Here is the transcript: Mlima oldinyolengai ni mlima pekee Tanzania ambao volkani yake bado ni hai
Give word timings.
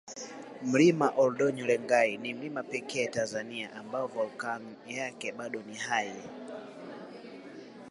Mlima 0.61 1.07
oldinyolengai 1.23 2.17
ni 2.17 2.33
mlima 2.33 2.63
pekee 2.63 3.07
Tanzania 3.07 3.73
ambao 3.73 4.07
volkani 4.07 4.75
yake 4.87 5.31
bado 5.31 5.61
ni 5.61 5.73
hai 5.75 6.15